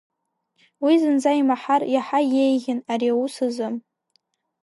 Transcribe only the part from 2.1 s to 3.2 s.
иеиӷьын ари